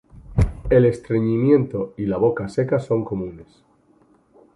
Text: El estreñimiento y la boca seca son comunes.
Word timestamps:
El 0.71 0.85
estreñimiento 0.85 1.93
y 1.95 2.07
la 2.07 2.17
boca 2.17 2.49
seca 2.49 2.79
son 2.79 3.05
comunes. 3.05 3.63